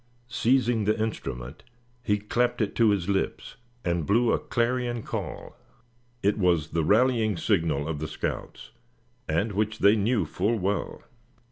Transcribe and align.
Seizing 0.29 0.85
the 0.85 0.99
instrument, 0.99 1.61
he 2.01 2.17
clapped 2.17 2.59
it 2.59 2.73
to 2.77 2.89
his 2.89 3.07
lips, 3.07 3.57
and 3.85 4.03
blew 4.07 4.31
a 4.31 4.39
clarion 4.39 5.03
call. 5.03 5.55
It 6.23 6.39
was 6.39 6.69
the 6.69 6.83
rallying 6.83 7.37
signal 7.37 7.87
of 7.87 7.99
the 7.99 8.07
scouts, 8.07 8.71
and 9.29 9.51
which 9.51 9.77
they 9.77 9.95
knew 9.95 10.25
full 10.25 10.57
well. 10.57 11.03